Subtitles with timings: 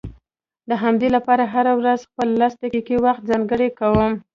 [0.69, 4.11] د همدې لپاره هره ورځ خپل لس دقيقې وخت ځانګړی کوم.